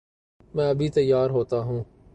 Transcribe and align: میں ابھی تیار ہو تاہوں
میں 0.53 0.69
ابھی 0.69 0.89
تیار 0.89 1.29
ہو 1.29 1.43
تاہوں 1.43 1.83